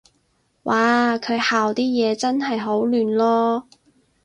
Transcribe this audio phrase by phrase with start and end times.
[0.63, 3.63] 嘩，佢校啲嘢真係好亂囉